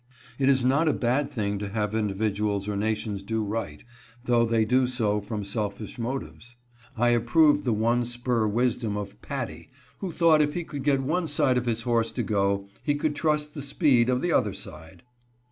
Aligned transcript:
It 0.39 0.49
is 0.49 0.65
not 0.65 0.87
a 0.87 0.93
bad 0.93 1.29
thing 1.29 1.59
to 1.59 1.69
have 1.69 1.93
individuals 1.93 2.67
or 2.67 2.75
nations 2.75 3.21
do 3.21 3.43
right, 3.43 3.83
though 4.25 4.45
they 4.45 4.65
do 4.65 4.87
so 4.87 5.21
from 5.21 5.43
selfish 5.43 5.99
motives. 5.99 6.55
I 6.97 7.09
approved 7.09 7.65
the 7.65 7.73
one 7.73 8.03
spur 8.05 8.47
wisdom 8.47 8.97
of" 8.97 9.21
Paddy," 9.21 9.69
who 9.99 10.11
thought 10.11 10.41
if 10.41 10.55
he 10.55 10.63
could 10.63 10.83
get 10.83 11.03
one 11.03 11.27
side 11.27 11.55
of 11.55 11.67
his 11.67 11.83
horse 11.83 12.11
to 12.13 12.23
go, 12.23 12.67
he 12.81 12.95
could 12.95 13.15
trust 13.15 13.53
the 13.53 13.61
speed 13.61 14.09
of 14.09 14.21
the 14.21 14.31
other 14.31 14.55
side. 14.55 15.03